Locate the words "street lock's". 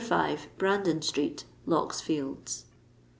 1.03-2.01